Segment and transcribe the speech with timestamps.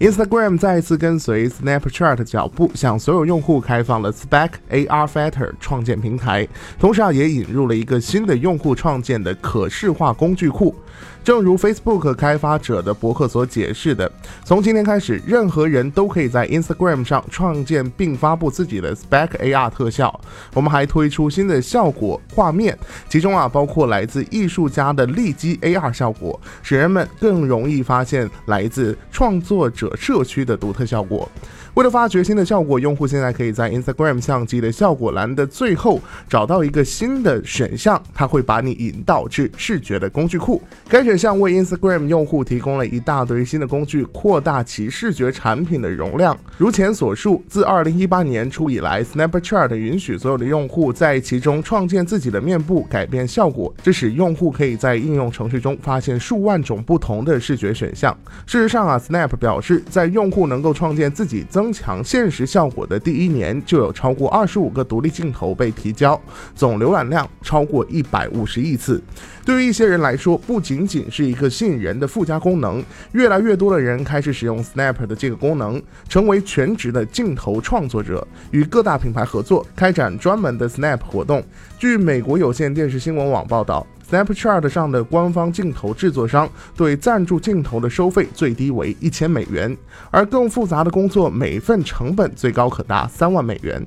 [0.00, 6.46] Instagram 再次跟随 Snapchat 脚步，向所有用户开放了 Spec AR Fighter 创建平台，
[6.80, 10.74] 同时啊，也引入了一个新的用户创建的可视化工具库。
[11.22, 14.10] 正如 Facebook 开发者的博客所解释的，
[14.44, 20.20] 从今天开始，任何人都可以在 Instagram 上创建并发布自己的 Spec AR 特效。
[20.52, 31.28] 我们还推出新的效果画面，其中啊包括来自艺术家的立基 AR 效果，使人们更容易发现来自创作者社区的独特效果。
[31.74, 40.62] 为了发掘新的效果，用户现在可以在 Instagram 相机的效果栏的最后找到一个新的选项，它会把你引导至视觉的工具库。
[40.88, 46.38] 该选项为 Instagram 用户提供了一大堆新的工具，扩大其视觉产品的容量。
[46.56, 58.16] 如前所述，自2018年初以来，Snapchat 允许所有的用户在其中创建自己的面部，改变效果，这使用户可以在应用程序中发现数万种不同的视觉选项。
[58.46, 66.20] 事实上啊，Snap 表示，在用户能够创建自己增强现实效果的第一年，就有超过二十五个独立镜头被提交，
[66.54, 69.02] 总浏览量超过一百五十亿次。
[69.44, 81.42] 对于一些人来说，不仅仅是一个吸引人的附加功能，越来越多的人开始使用 Snap 的这个功能，成为全职的镜头创作者，与各大品牌合作，开展专门的 Snap 活动。
[81.78, 83.86] 据美国有线电视新闻网报道。
[84.10, 89.76] Snapchat 上的官方镜头制作商对赞助镜头的收费最低为一千美元，
[90.10, 93.84] 而更复杂的工作每份成本最高可达三万美元。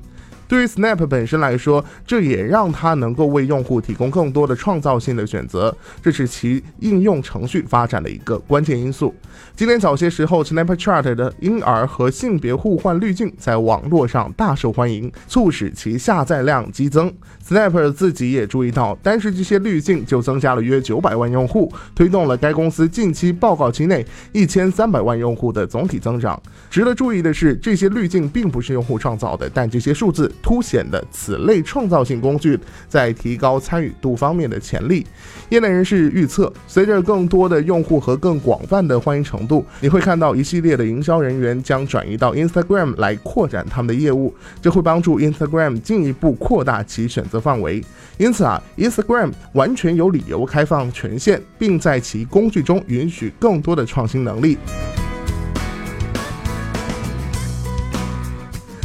[0.48, 9.14] 对于 Snap 本身来说，这也让它能够为用户提供更多的创造性的选择，这是其应用程序发展的一个关键因素。
[9.54, 17.12] 今天早些时候，Snapchat 的婴儿和性别互换滤镜在网络上大受欢迎，促使其下载量激增。
[17.46, 26.40] Snap 自己也注意到，单是这些滤镜就增加了约九百万用户，推动了该公司近期报告期内一千三百万用户的总体增长。
[26.70, 30.32] 值得注意的是，这些滤镜并不是用户创造的，但这些数字。
[30.42, 35.06] 凸显的此类创造性工具在提高参与度方面的潜力。
[35.48, 47.82] 业内人士预测，随着更多的用户和更广泛的欢迎程度，你会看到一系列的营销人员将转移到 Instagram 来扩展他们的业务，这会帮助 Instagram 进一步扩大其选择范围。
[48.18, 54.58] 因此啊，Instagram 完全有理由开放权限，并在其工具中允许更多的创新能力。